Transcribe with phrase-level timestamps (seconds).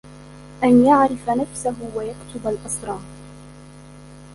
[0.63, 3.01] أَنْ يَعْرِفَ نَفْسَهُ وَيَكْتُمَ الْأَسْرَارَ